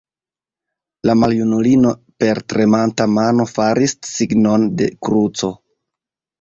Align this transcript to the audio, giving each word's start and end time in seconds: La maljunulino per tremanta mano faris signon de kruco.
La 1.09 1.15
maljunulino 1.23 1.91
per 2.25 2.41
tremanta 2.55 3.09
mano 3.19 3.47
faris 3.53 3.97
signon 4.17 4.69
de 4.83 4.91
kruco. 5.11 5.55